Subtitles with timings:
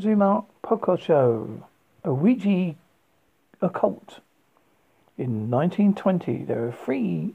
[0.00, 1.64] Zuma podcast show,
[2.04, 2.74] a Ouija
[3.62, 4.20] occult.
[5.16, 7.34] In 1920, there are three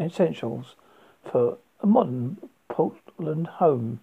[0.00, 0.74] essentials
[1.22, 4.00] for a modern Portland home.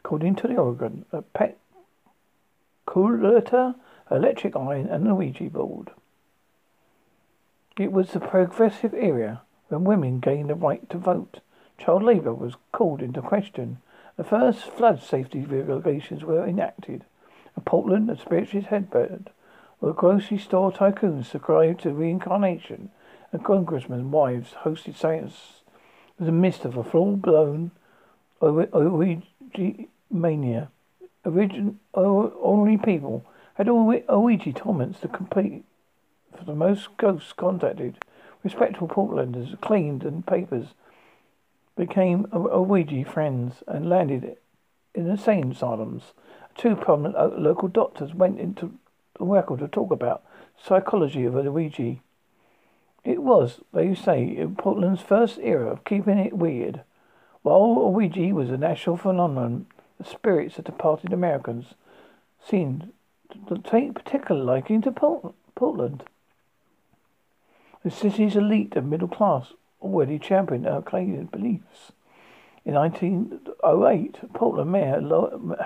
[0.00, 1.58] According to the Oregon, a pet
[2.86, 3.74] cooler,
[4.10, 5.92] electric iron, and a Ouija board.
[7.78, 11.40] It was the progressive era when women gained the right to vote.
[11.78, 13.78] Child labour was called into question.
[14.16, 17.04] The first flood safety regulations were enacted.
[17.56, 19.30] In Portland, the spiritualist headband
[19.80, 22.90] were grocery store tycoons subscribed to reincarnation,
[23.32, 25.62] and congressmen's wives hosted seances
[26.18, 27.70] in the midst of a full-blown
[28.42, 29.22] Ouija
[30.10, 30.70] mania.
[31.24, 35.64] Origin, only people had Ouija torments to complete.
[36.36, 37.98] For the most ghosts contacted,
[38.42, 40.74] respectable Portlanders claimed in papers
[41.80, 44.36] became Ouija friends and landed
[44.94, 46.12] in insane asylums.
[46.54, 48.74] Two prominent uh, local doctors went into
[49.18, 50.22] the record to talk about
[50.62, 51.96] psychology of Ouija.
[53.02, 56.82] It was, they say, Portland's first era of keeping it weird.
[57.40, 59.64] While Ouija was a national phenomenon,
[59.96, 61.72] the spirits of departed Americans
[62.46, 62.92] seemed
[63.48, 64.92] to take particular liking to
[65.54, 66.04] Portland.
[67.82, 71.92] The city's elite and middle class already championed Arcadian beliefs.
[72.64, 75.00] In 1908, Portland Mayor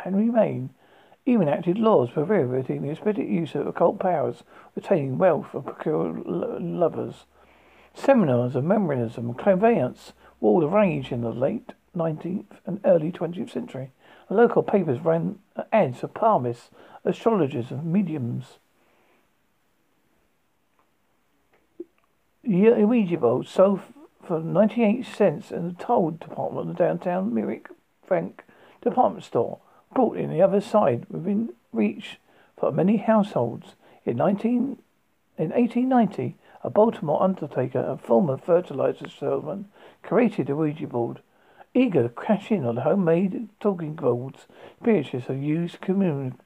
[0.05, 0.71] Henry Main
[1.27, 4.43] even acted laws prohibiting the explicit use of occult powers,
[4.75, 6.23] retaining wealth, and procuring
[6.79, 7.25] lovers.
[7.95, 13.11] Seminars of mesmerism and clairvoyance were all the rage in the late 19th and early
[13.11, 13.93] 20th century.
[14.29, 15.39] Local papers ran
[15.73, 16.71] ads for palmists,
[17.05, 18.59] astrologers, and mediums.
[22.43, 23.81] Ouija board sold
[24.27, 27.69] for 98 cents in the toll department of the downtown Merrick
[28.07, 28.45] Frank
[28.81, 29.59] department store,
[29.93, 32.19] brought in the other side within reach
[32.59, 33.75] for many households.
[34.05, 34.79] In 19,
[35.39, 39.67] in 1890, a Baltimore undertaker and former fertilizer salesman
[40.03, 41.21] created a Ouija board.
[41.75, 44.47] Eager to cash in on homemade talking boards,
[44.81, 46.41] spiritists have used commune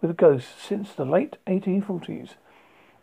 [0.00, 2.34] with ghosts since the late 1840s.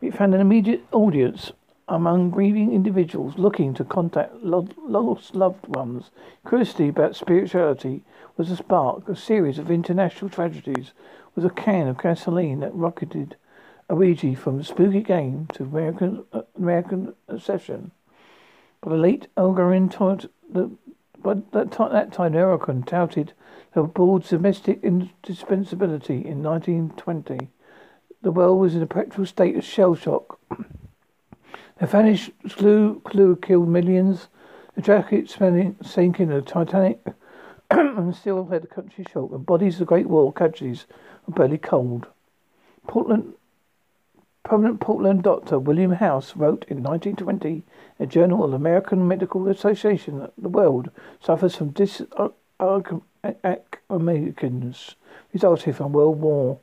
[0.01, 1.51] It found an immediate audience
[1.87, 6.11] among grieving individuals looking to contact lost loved ones.
[6.47, 8.03] Curiosity about spirituality
[8.35, 9.07] was a spark.
[9.07, 10.91] A series of international tragedies
[11.35, 13.35] was a can of gasoline that rocketed
[13.89, 17.91] Ouija from spooky game to American uh, American obsession.
[18.81, 20.71] But the late Algarin taught the
[21.23, 23.33] but that, t- that time Erican touted
[23.73, 27.49] the board's domestic indispensability in 1920.
[28.21, 30.39] The world was in a perpetual state of shell shock.
[31.79, 34.29] The clue, clue killed millions.
[34.75, 37.05] The jacket sank in the Titanic
[37.69, 39.29] and still had the country shock.
[39.29, 40.87] The bodies of the Great War casualties
[41.27, 42.07] were barely cold.
[42.87, 43.33] Portland,
[44.43, 47.63] prominent Portland doctor William House wrote in 1920 in
[48.03, 50.89] a journal of the American Medical Association that the world
[51.19, 53.55] suffers from dysarthritis uh,
[55.31, 56.59] resulting from World War.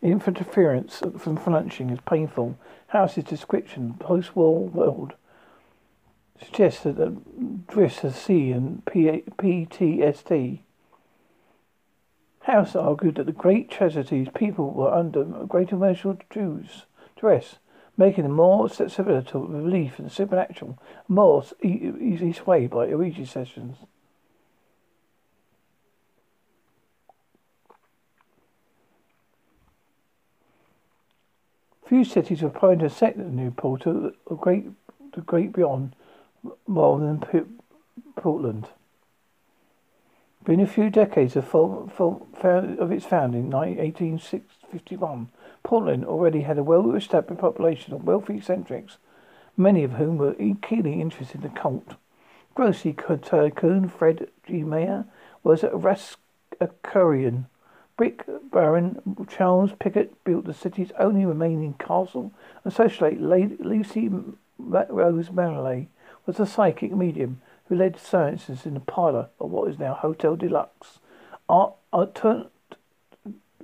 [0.00, 2.56] Interference from flinching is painful.
[2.88, 5.14] House's description of post-war world
[6.40, 7.16] suggests that the
[7.66, 10.60] drifts of sea and PTSD.
[12.42, 16.16] House argued that the great tragedies people were under a great emotional
[17.16, 17.58] stress,
[17.96, 20.78] making them more susceptible to belief in the supernatural,
[21.08, 23.78] more easily swayed by Ouija sessions.
[31.88, 34.66] Few cities have primed to set the new portal the great,
[35.14, 35.96] the great beyond
[36.66, 37.50] more than P-
[38.14, 38.68] Portland.
[40.42, 45.30] Within a few decades of, full, full, of its founding in 1851,
[45.62, 48.98] Portland already had a well-established population of wealthy eccentrics,
[49.56, 51.94] many of whom were keenly interested in the cult.
[52.54, 54.62] Grocery tycoon Fred G.
[54.62, 55.06] Meyer
[55.42, 57.46] was a Rosicrucian
[57.98, 64.08] Brick Baron Charles Piggott built the city's only remaining castle, and socialite Lucy
[64.56, 65.88] Rose Manley
[66.24, 70.36] was a psychic medium who led seances in the parlor of what is now Hotel
[70.36, 71.00] Deluxe.
[71.48, 72.52] Art, alternate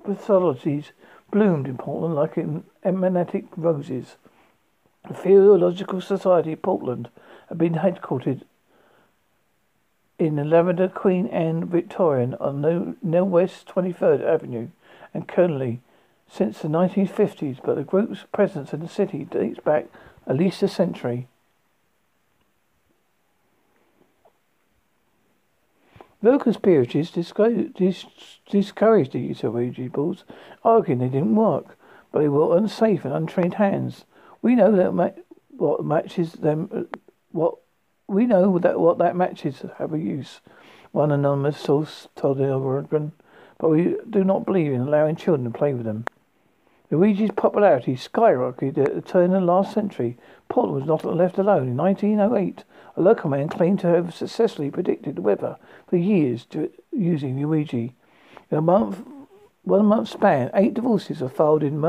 [0.03, 0.91] pathologies
[1.31, 2.37] bloomed in Portland like
[2.83, 4.17] emanatic roses.
[5.07, 7.09] The Theosophical Society of Portland
[7.49, 8.43] had been headquartered
[10.19, 14.69] in the Lavender Queen Anne Victorian on New West 23rd Avenue
[15.13, 15.81] and Kernley
[16.29, 19.87] since the 1950s, but the group's presence in the city dates back
[20.27, 21.29] at least a century.
[26.23, 27.77] Local spirits discouraged
[29.13, 30.25] the Ouija boards,
[30.65, 31.77] arguing they didn't work,
[32.11, 34.07] but they were unsafe in untrained hands.
[34.41, 34.95] We know that
[35.51, 36.85] what matches them, uh,
[37.33, 37.59] what
[38.07, 40.41] we know that what that matches have a use.
[40.93, 43.13] One anonymous source told the Oregon,
[43.59, 46.05] but we do not believe in allowing children to play with them.
[46.91, 50.17] Ouija's popularity skyrocketed at the turn of the last century.
[50.49, 51.69] Portland was not left alone.
[51.69, 52.65] In 1908,
[52.97, 55.57] a local man claimed to have successfully predicted the weather
[55.89, 56.47] for years
[56.93, 57.77] using Ouija.
[57.77, 59.03] In a month,
[59.65, 61.81] one month span, eight divorces were filed in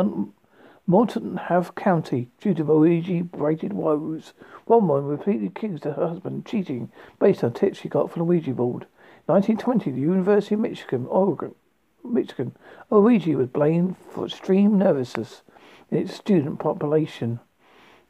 [0.88, 4.34] Mon- Have County due to Ouija-braided woes.
[4.66, 8.26] One woman repeatedly accused her husband of cheating based on tips she got from the
[8.26, 8.86] Ouija board.
[9.26, 11.56] 1920, the University of Michigan, Oregon,
[12.04, 12.56] Michigan,
[12.92, 15.42] Ouija was blamed for extreme nervousness
[15.90, 17.40] in its student population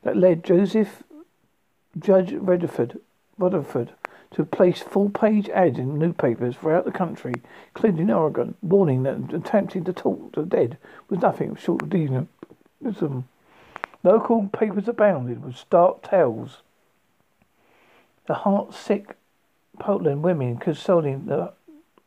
[0.03, 1.03] that led Joseph
[1.97, 2.99] Judge Rutherford,
[3.37, 3.93] Rutherford
[4.31, 7.33] to place full-page ads in newspapers throughout the country,
[7.73, 10.77] including Oregon, warning that attempting to talk to the dead
[11.09, 11.89] was nothing short of
[12.85, 13.27] demonism.
[14.03, 16.61] Local papers abounded with stark tales.
[18.27, 19.15] The heart-sick
[19.79, 21.53] Portland women consulting the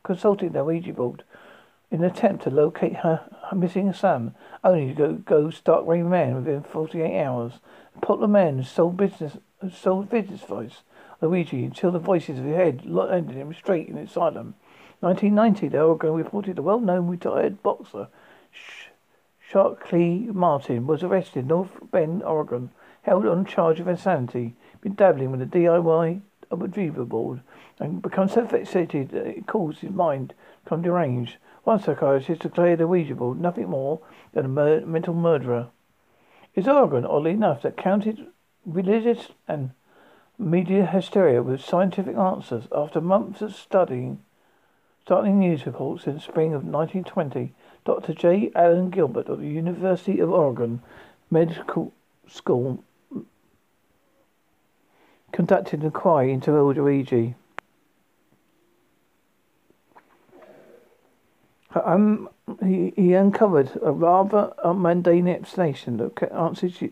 [0.05, 1.23] consulting their Ouija board
[1.91, 4.35] in an attempt to locate her, her missing son,
[4.65, 7.55] only to go, go stark raving mad within 48 hours.
[7.95, 9.37] The Portland man sold business,
[9.73, 10.83] sold business voice,
[11.21, 14.55] Ouija, until the voices of his head landed him straight in asylum.
[15.01, 18.09] 1990, the Oregon reported the well-known retired boxer
[19.50, 25.31] Sharkley Martin was arrested in North Bend, Oregon, held on charge of insanity, been dabbling
[25.31, 27.41] with a DIY of a Dreamer board,
[27.79, 30.35] and become so fixated that uh, it caused his mind to
[30.65, 31.39] become deranged.
[31.65, 34.00] One psychiatrist declared the Ouija board nothing more
[34.35, 35.69] than a mur- mental murderer.
[36.55, 38.27] It's Oregon, oddly enough, that counted
[38.67, 39.71] religious and
[40.39, 42.69] media hysteria with scientific answers.
[42.71, 44.23] After months of studying,
[45.00, 47.55] startling news reports in the spring of 1920,
[47.88, 48.12] Dr.
[48.12, 48.50] J.
[48.55, 50.82] Allen Gilbert of the University of Oregon
[51.31, 51.90] Medical
[52.26, 52.85] School
[55.32, 57.35] conducted an inquiry into Ouija.
[61.75, 62.29] Um,
[62.62, 66.82] he, he uncovered a rather mundane explanation that answers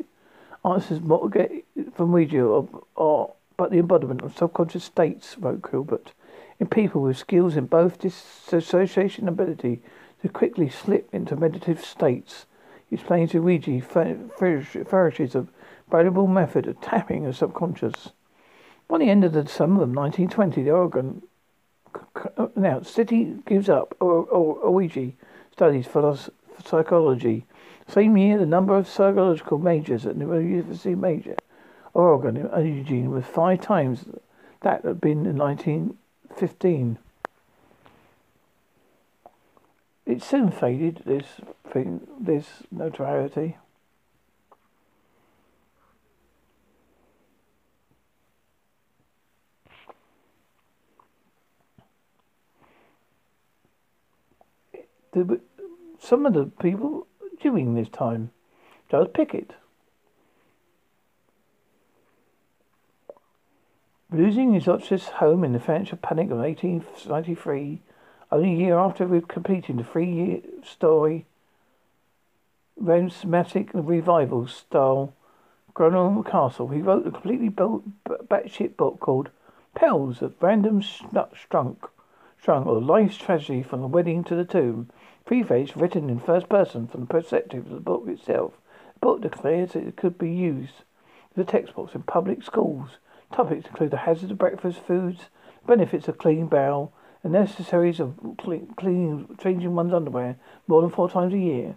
[0.65, 1.53] answers what get
[1.95, 6.15] from Ouija or, or but the embodiment of subconscious states, wrote Gilbert,
[6.59, 9.83] in people with skills in both dissociation ability
[10.27, 12.47] to quickly slip into meditative states.
[12.89, 15.47] He explains to Ouija a
[15.89, 18.11] valuable method of tapping the subconscious.
[18.89, 21.23] By the end of the summer of 1920, the Oregon
[22.57, 25.13] now, City gives up Ouija
[25.53, 26.33] studies philosophy,
[26.65, 27.47] psychology.
[27.89, 31.37] Same year, the number of psychological majors at the University Major,
[31.95, 34.05] Oregon and Eugene was five times
[34.63, 36.99] that had been in 1915.
[40.07, 41.27] It soon faded, this
[41.73, 43.57] thing, this notoriety.
[55.99, 57.07] some of the people
[57.41, 58.31] during this time.
[58.91, 59.55] Charles Piggott.
[64.13, 67.83] Losing his Oxford home in the financial panic of 1893,
[68.33, 71.27] only a year after completing the three-year story
[72.77, 75.15] romantic revival style
[75.75, 79.31] Granholm Castle, he wrote a completely batshit book called
[79.75, 81.89] Pells of Random Strunk,
[82.43, 84.89] Strunk, or Life's Tragedy from the Wedding to the Tomb,
[85.27, 88.55] Preface written in first person from the perspective of the book itself.
[88.95, 90.85] The book declares that it could be used
[91.35, 92.99] as a textbook in public schools.
[93.31, 95.25] Topics include the hazards of breakfast foods,
[95.67, 96.93] benefits of clean bowel,
[97.27, 101.77] and necessaries of cleaning, changing one's underwear more than four times a year.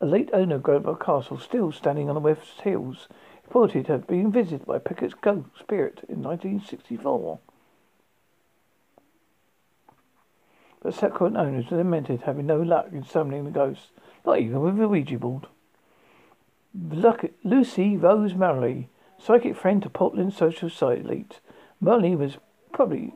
[0.00, 3.08] A late owner of Grosvenor Castle, still standing on the West Hills,
[3.44, 7.38] reported to have been visited by Piggott's ghost spirit in 1964.
[10.86, 13.90] but subsequent owners lamented having no luck in summoning the ghosts,
[14.24, 15.48] not even with a Ouija board.
[17.42, 21.40] Lucy Rose Murray, psychic friend to Portland social site elite.
[21.80, 22.38] Was
[22.72, 23.14] probably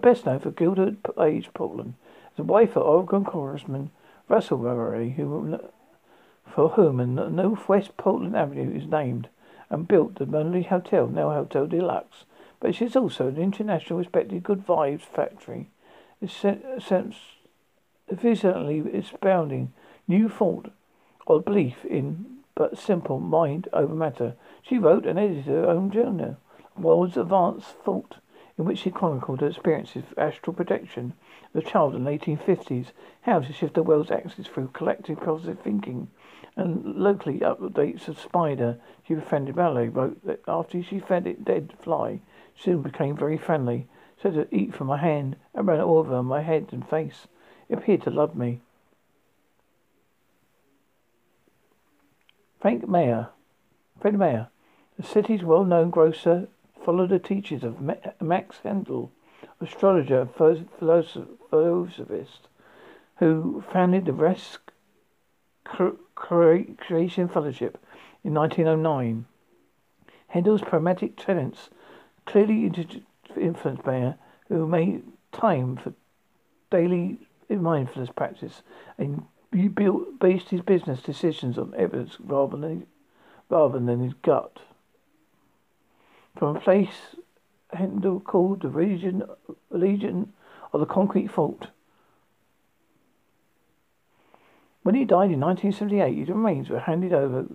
[0.00, 1.94] best known for Gilded Age Portland
[2.38, 3.90] a wife of Oregon Congressman
[4.28, 5.58] Russell Murray, who,
[6.46, 9.28] for whom Northwest Portland Avenue is named,
[9.70, 12.24] and built the Murray Hotel, now Hotel Deluxe.
[12.60, 15.70] But she's also an international respected good vibes factory
[18.08, 19.72] efficiently expounding
[20.06, 20.72] new thought
[21.26, 24.34] or belief in but simple mind over matter.
[24.62, 26.36] She wrote and edited her own journal,
[26.76, 28.16] World's Advanced Thought,
[28.58, 31.12] in which she chronicled her experiences of astral projection
[31.54, 32.86] as a child in the 1850s,
[33.22, 36.08] how to shift the world's axis through collective positive thinking,
[36.56, 39.54] and locally updates of Spider she befriended.
[39.54, 42.20] Valerie wrote that after she fed it dead fly,
[42.54, 43.86] soon became very friendly,
[44.20, 47.26] said to eat from my hand and ran all over my head and face.
[47.68, 48.62] It appeared to love me.
[52.58, 53.28] Frank Mayer,
[54.00, 54.48] Fred Meyer,
[54.96, 56.48] the city's well-known grocer,
[56.86, 57.80] followed the teachings of
[58.20, 59.10] Max Heindel,
[59.60, 60.30] astrologer and
[60.78, 62.48] philosophist,
[63.16, 64.60] who founded the Rest
[65.64, 67.84] Creation Fellowship
[68.22, 69.26] in 1909.
[70.32, 71.70] Heindel's pragmatic tenets
[72.24, 72.70] clearly
[73.36, 74.14] influenced Meyer,
[74.48, 75.02] who made
[75.32, 75.92] time for
[76.70, 77.18] daily
[77.50, 78.62] mindfulness practice
[78.96, 79.24] and
[79.74, 82.86] built, based his business decisions on evidence rather than,
[83.50, 84.60] rather than his gut.
[86.36, 87.16] From a place
[87.74, 89.24] Heindel called the region,
[89.70, 90.32] Legion
[90.72, 91.68] of the Concrete Fault.
[94.82, 97.46] When he died in 1978, his remains were handed over,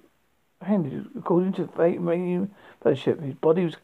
[0.61, 2.49] handed according to the main
[2.81, 3.21] Fellowship.
[3.21, 3.75] His body was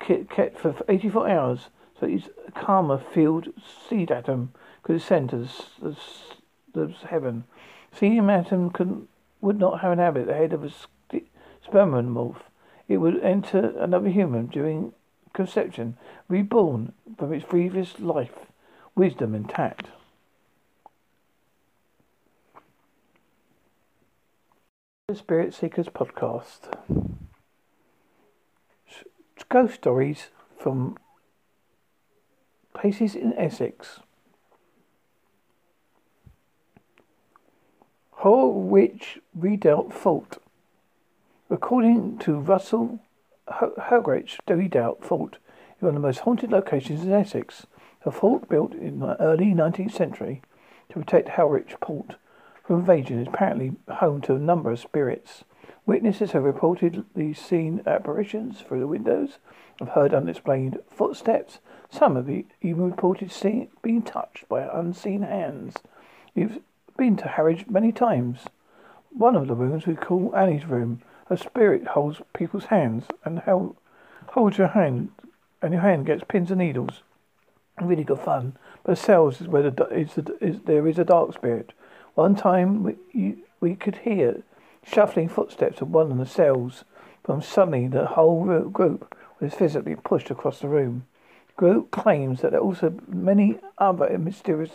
[0.00, 1.68] kept for 84 hours
[2.00, 3.48] so his karma field
[3.88, 4.52] seed atom
[4.82, 5.36] could ascend to
[5.80, 5.96] the,
[6.72, 7.44] the, the heaven.
[7.92, 9.06] Seed atom could,
[9.42, 10.70] would not have an habit the head of a
[11.68, 12.40] spermomorph.
[12.90, 14.92] It would enter another human during
[15.32, 18.46] conception, reborn from its previous life,
[18.96, 19.86] wisdom intact.
[25.06, 26.74] The Spirit Seekers podcast.
[29.48, 30.98] Ghost stories from
[32.74, 34.00] places in Essex.
[38.16, 40.38] Harwich Redoubt Fort.
[41.52, 43.00] According to Russell
[43.48, 45.38] Harwich Redoubt Fort
[45.76, 47.66] is one of the most haunted locations in Essex.
[48.04, 50.42] A fort built in the early 19th century
[50.90, 52.14] to protect Harwich Port
[52.64, 55.42] from invasion is apparently home to a number of spirits.
[55.86, 59.38] Witnesses have reportedly seen apparitions through the windows,
[59.80, 61.58] have heard unexplained footsteps.
[61.90, 65.74] Some have even reported seeing, being touched by unseen hands.
[66.32, 66.60] We've
[66.96, 68.44] been to Harwich many times.
[69.10, 71.02] One of the rooms we call Annie's room.
[71.30, 73.76] A spirit holds people's hands and held,
[74.30, 75.10] holds your hand,
[75.62, 77.02] and your hand gets pins and needles.
[77.80, 78.56] Really good fun.
[78.82, 81.72] But cells is where the, is, the, is there is a dark spirit.
[82.14, 84.42] One time we, you, we could hear
[84.84, 86.84] shuffling footsteps of one of the cells.
[87.22, 91.06] From suddenly the whole group was physically pushed across the room.
[91.46, 94.72] The group claims that there are also many other mysterious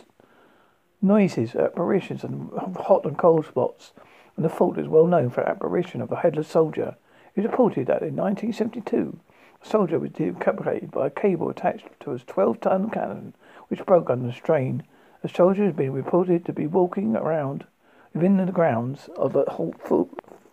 [1.01, 3.91] noises, apparitions, and hot and cold spots,
[4.35, 6.95] and the fort is well known for apparition of a headless soldier.
[7.35, 9.19] It is reported that in 1972,
[9.61, 13.33] a soldier was decapitated by a cable attached to his 12-ton cannon,
[13.67, 14.83] which broke under strain.
[15.21, 17.65] The soldier has been reported to be walking around
[18.13, 20.09] within the grounds of the whole foot,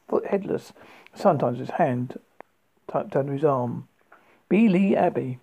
[0.08, 0.72] foot headless,
[1.14, 2.18] sometimes his hand
[2.90, 3.88] tucked under his arm.
[4.48, 5.38] Beeleigh Abbey.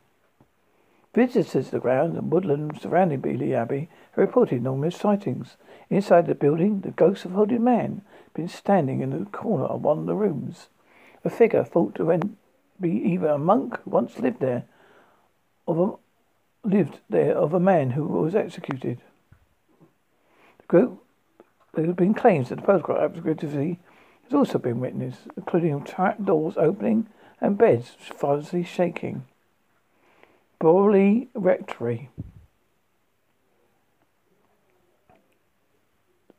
[1.15, 5.58] Visitors to the grounds and woodland surrounding Beeleigh Abbey have reported numerous sightings.
[5.89, 8.03] Inside the building, the ghost of a hooded man
[8.39, 10.69] been standing in the corner of one of the rooms.
[11.25, 12.19] A figure thought to
[12.79, 14.63] be either a monk who once lived there,
[15.65, 16.00] or
[16.63, 19.01] a, lived there of a man who was executed.
[20.60, 21.03] The group
[21.74, 23.79] there have been claims that the photograph activity
[24.24, 27.08] has also been witnessed, including trap doors opening
[27.41, 29.25] and beds violently shaking.
[30.62, 32.10] Borley Rectory.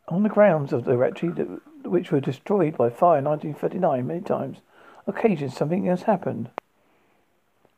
[0.09, 1.31] On the grounds of the rectory,
[1.91, 4.59] which were destroyed by fire in 1939 many times,
[5.07, 6.51] occasions something has happened.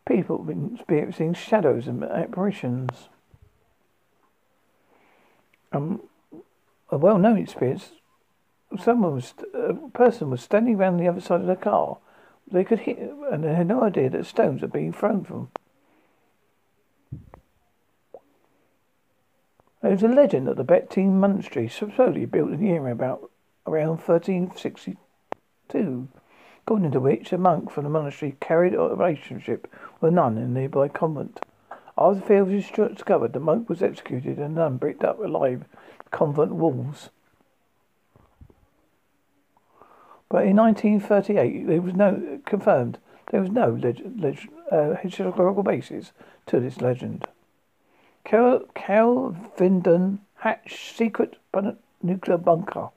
[0.07, 3.09] People have been experiencing shadows and apparitions.
[5.73, 6.03] Um,
[6.91, 7.93] a well-known experience.
[8.79, 11.99] Someone was, a person was standing around the other side of the car.
[12.51, 15.51] They could hear, and they had no idea that stones were being thrown from.
[19.81, 23.32] There was a legend that the Bettine Monastery, supposedly built in the area about
[23.67, 26.09] around 1362,
[26.65, 30.45] according to which a monk from the monastery carried a relationship with a nun in
[30.45, 31.41] a nearby convent.
[31.97, 35.65] After the affair was discovered, the monk was executed and the nun bricked up alive
[36.11, 37.11] convent walls.
[40.29, 42.99] But in 1938, there was no confirmed.
[43.31, 46.13] There was no leg, leg, uh, historical basis
[46.47, 47.29] to this legend.
[48.25, 51.37] Cal, Kelvedon Hatch secret
[52.03, 52.89] nuclear bunker.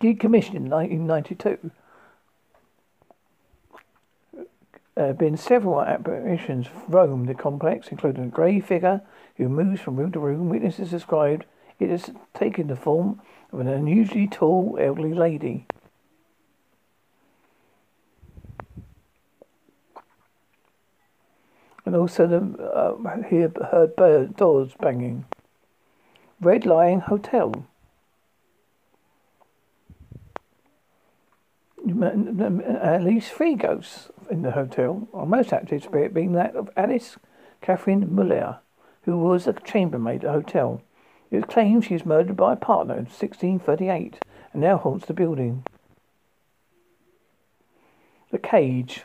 [0.00, 1.70] Decommissioned in 1992.
[4.94, 9.00] There have been several apparitions roam the complex, including a grey figure
[9.36, 10.48] who moves from room to room.
[10.48, 11.46] Witnesses described
[11.78, 15.66] it has taken the form of an unusually tall elderly lady.
[21.84, 25.26] And also the, uh, he heard doors banging.
[26.40, 27.66] Red Lion Hotel.
[31.90, 36.68] Uh, at least three ghosts in the hotel, our most active spirit being that of
[36.76, 37.16] Alice
[37.62, 38.58] Catherine Muller,
[39.02, 40.82] who was a chambermaid at the hotel.
[41.30, 44.18] It was claimed she was murdered by a partner in 1638
[44.52, 45.64] and now haunts the building.
[48.30, 49.04] The cage.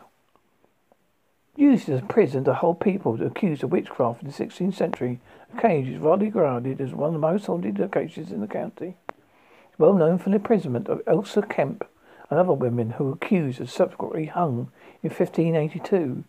[1.56, 5.20] Used as a prison to hold people accused of witchcraft in the 16th century,
[5.54, 8.98] the cage is widely regarded as one of the most haunted locations in the county.
[9.08, 11.86] It's well known for the imprisonment of Elsa Kemp
[12.34, 14.72] and other women who were accused and subsequently hung
[15.04, 16.24] in 1582.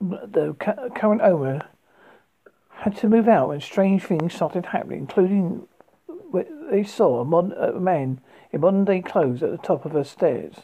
[0.00, 0.54] The
[0.94, 1.68] current owner
[2.70, 5.68] had to move out when strange things started happening, including
[6.70, 8.20] they saw a, modern, a man
[8.52, 10.54] in modern day clothes at the top of her stairs.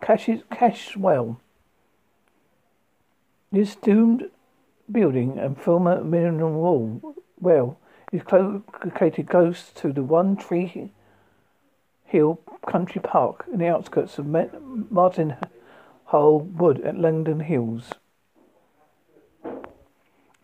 [0.00, 1.38] Cash Cash's, Cashwell.
[3.50, 4.30] This doomed
[4.90, 7.78] building and former mineral wall well
[8.12, 10.92] is located close to the One Tree
[12.04, 15.36] Hill Country Park in the outskirts of Martin
[16.04, 17.92] Hole Wood at Langdon Hills.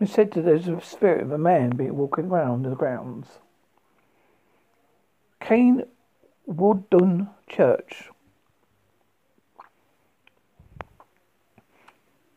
[0.00, 3.28] It's said that there's a spirit of a man being walking around the grounds.
[5.40, 5.84] Kane
[6.46, 8.08] Woodun Church.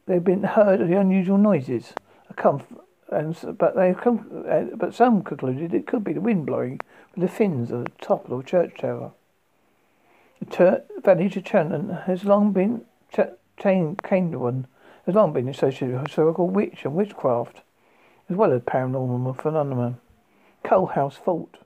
[0.05, 1.93] They've been heard of the unusual noises,
[2.29, 2.79] a comf-
[3.11, 6.79] and but they come, uh, but some concluded it could be the wind blowing
[7.13, 9.11] from the fins of the top of the church tower.
[10.39, 13.31] The ter- village of Cheltenham has long been ch-
[13.63, 17.61] has long been associated with historical witch and witchcraft,
[18.29, 19.97] as well as paranormal phenomena.
[20.63, 21.59] Coalhouse Fort.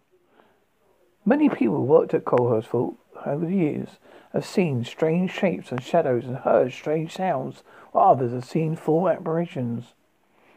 [1.26, 3.98] Many people worked at Coalhouse Fort over the years
[4.34, 9.10] have seen strange shapes and shadows and heard strange sounds, while others have seen full
[9.10, 9.94] apparitions.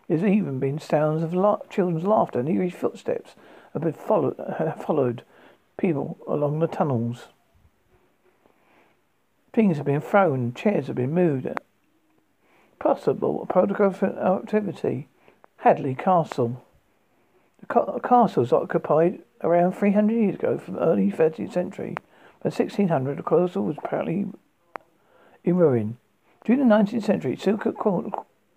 [0.09, 3.35] There's even been sounds of la- children's laughter and eerie footsteps
[3.73, 5.23] have been followed, have followed
[5.77, 7.29] people along the tunnels.
[9.53, 11.47] Things have been thrown, chairs have been moved.
[12.79, 15.09] Possible protocol activity.
[15.59, 16.65] Hadleigh Castle.
[17.61, 21.97] The ca- castle was occupied around 300 years ago from the early 13th century.
[22.43, 24.27] By 1600, the castle was apparently
[25.45, 25.99] in ruin.
[26.45, 27.77] During the 19th century, secret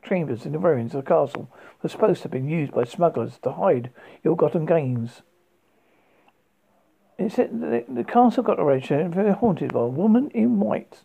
[0.05, 1.49] chambers in the ruins of the castle
[1.81, 3.89] were supposed to have been used by smugglers to hide
[4.23, 5.21] ill-gotten gains.
[7.17, 11.03] The, the castle got arranged very haunted by a woman in white.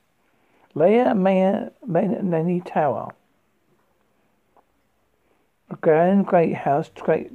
[0.75, 3.15] Layer Mayer Nenny Tower.
[5.71, 7.33] A grand great house, great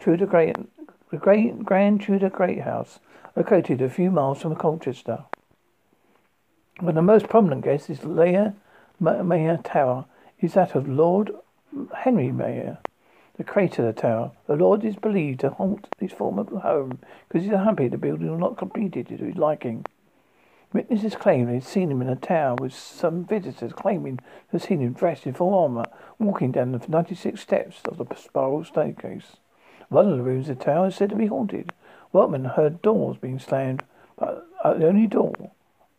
[0.00, 0.56] Tudor great,
[1.10, 3.00] the great grand Tudor great house,
[3.36, 5.24] located a few miles from Colchester.
[6.78, 8.54] One of the most prominent guests is Layer
[8.98, 10.06] Marney Tower,
[10.40, 11.30] is that of Lord
[11.94, 12.76] Henry Marney
[13.40, 14.32] the creator of the tower.
[14.46, 18.38] The Lord is believed to haunt his former home because he's unhappy the building was
[18.38, 19.86] not completed to his liking.
[20.74, 24.62] Witnesses claim they had seen him in a tower with some visitors claiming to have
[24.62, 25.86] seen him dressed in full armour
[26.18, 29.38] walking down the 96 steps of the spiral staircase.
[29.88, 31.72] One of the rooms of the tower is said to be haunted.
[32.12, 33.84] Workmen heard doors being slammed,
[34.18, 35.50] but uh, the only door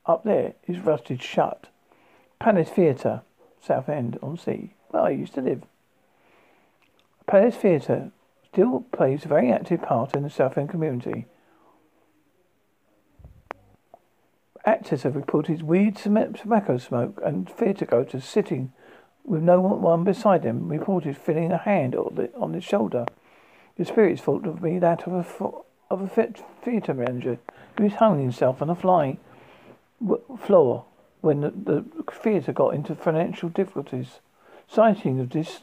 [0.05, 1.69] up there is rusted shut.
[2.39, 3.23] Palace Theatre,
[3.61, 5.63] Southend on Sea, where I used to live.
[7.27, 8.11] Palace Theatre
[8.51, 11.25] still plays a very active part in the Southend community.
[14.65, 18.73] Actors have reported weird tobacco smoke and theatre goers sitting
[19.23, 23.05] with no one beside them reported feeling a hand on the, shoulder.
[23.77, 25.51] The spirit's thought to be that of a,
[25.89, 27.39] of a theatre manager
[27.77, 29.17] who is hung himself on a flying
[30.39, 30.85] floor
[31.21, 34.19] when the, the theatre got into financial difficulties.
[34.67, 35.61] Sightings of this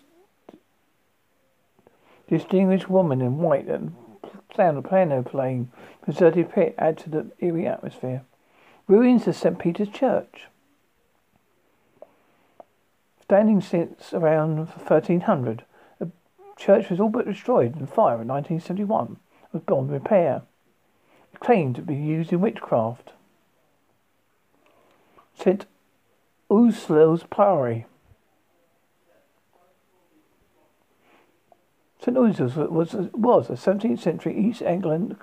[2.28, 3.94] Distinguished woman in white and
[4.54, 5.70] sound of piano playing.
[6.04, 8.22] Deserted pit add to the eerie atmosphere.
[8.86, 9.58] Ruins of St.
[9.58, 10.46] Peter's Church.
[13.22, 15.64] Standing since around 1300,
[15.98, 16.10] the
[16.56, 19.16] church was all but destroyed in fire in 1971
[19.52, 20.42] with beyond repair.
[21.32, 23.12] It claimed to be used in witchcraft.
[25.38, 25.66] St.
[26.50, 27.86] Ursula's Priory.
[32.00, 32.16] St.
[32.16, 32.94] Louis was, was,
[33.48, 35.16] a 17th century East England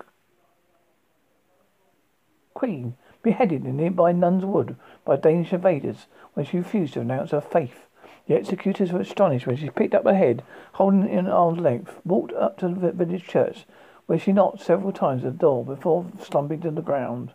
[2.53, 7.41] Queen, beheaded in nearby Nun's Wood by Danish invaders when she refused to renounce her
[7.41, 7.85] faith.
[8.27, 11.99] The executors were astonished when she picked up her head, holding it in arm's length,
[12.05, 13.65] walked up to the village church,
[14.05, 17.33] where she knocked several times at the door before slumping to the ground.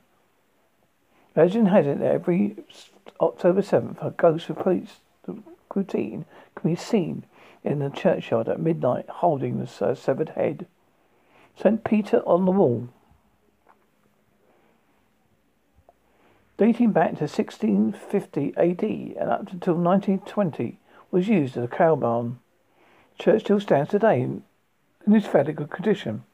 [1.37, 2.57] Legend has it that every
[3.21, 4.51] October 7th, a ghost
[5.75, 7.25] routine can be seen
[7.63, 10.67] in the churchyard at midnight holding the uh, severed head.
[11.57, 11.85] St.
[11.85, 12.89] Peter on the wall.
[16.57, 20.79] Dating back to 1650 AD and up until 1920
[21.11, 22.39] was used as a cow barn.
[23.19, 24.43] church still stands today in,
[25.07, 26.25] in its fairly good condition.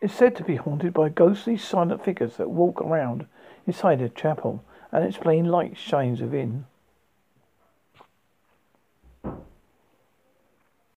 [0.00, 3.26] It's said to be haunted by ghostly silent figures that walk around
[3.68, 6.64] inside the chapel and its plain light shines within.